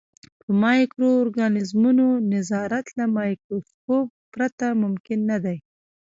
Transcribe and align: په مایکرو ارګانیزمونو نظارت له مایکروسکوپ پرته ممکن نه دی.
په 0.43 0.49
مایکرو 0.63 1.09
ارګانیزمونو 1.21 2.07
نظارت 2.33 2.87
له 2.97 3.05
مایکروسکوپ 3.17 4.07
پرته 4.33 4.65
ممکن 4.83 5.19
نه 5.31 5.37
دی. 5.43 5.57